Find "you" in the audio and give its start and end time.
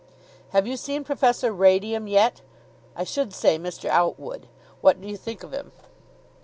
0.65-0.77, 5.07-5.15